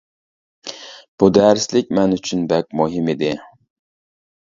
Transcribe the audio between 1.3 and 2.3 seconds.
دەرسلىك مەن